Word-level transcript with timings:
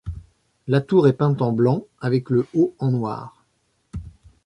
La 0.67 0.81
tour 0.81 1.07
est 1.07 1.13
peinte 1.13 1.43
en 1.43 1.51
blanc, 1.51 1.85
avec 1.99 2.31
le 2.31 2.47
haut 2.55 2.73
en 2.79 2.89
noir. 2.89 3.45